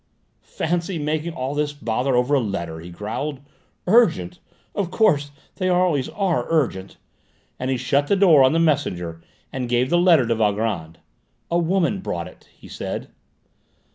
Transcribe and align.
"Fancy 0.55 0.97
making 0.97 1.33
all 1.35 1.53
this 1.53 1.73
bother 1.73 2.15
over 2.15 2.33
a 2.33 2.39
letter!" 2.39 2.79
he 2.79 2.89
growled. 2.89 3.39
"Urgent? 3.85 4.39
Of 4.73 4.89
course: 4.89 5.29
they 5.57 5.69
always 5.69 6.09
are 6.09 6.47
urgent," 6.49 6.97
and 7.59 7.69
he 7.69 7.77
shut 7.77 8.07
the 8.07 8.15
door 8.15 8.43
on 8.43 8.53
the 8.53 8.59
messenger 8.59 9.21
and 9.53 9.69
gave 9.69 9.91
the 9.91 9.99
letter 9.99 10.25
to 10.25 10.33
Valgrand. 10.33 10.97
"A 11.51 11.59
woman 11.59 11.99
brought 11.99 12.27
it," 12.27 12.49
he 12.57 12.67
said. 12.67 13.09